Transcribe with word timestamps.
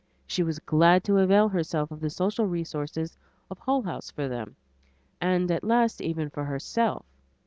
She 0.25 0.41
was 0.41 0.57
glad 0.57 1.03
to 1.03 1.19
avail 1.19 1.47
herself 1.49 1.91
of 1.91 1.99
the 1.99 2.09
social 2.09 2.47
resources 2.47 3.15
of 3.51 3.59
Hull 3.59 3.83
House 3.83 4.09
for 4.09 4.27
them, 4.27 4.55
and 5.21 5.51
at 5.51 5.63
last 5.63 6.01
even 6.01 6.27
for 6.31 6.43
herself. 6.43 7.05